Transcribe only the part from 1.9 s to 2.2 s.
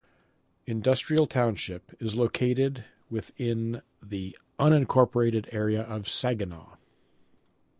is